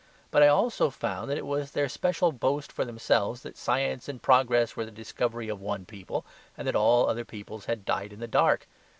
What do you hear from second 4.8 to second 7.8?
the discovery of one people, and that all other peoples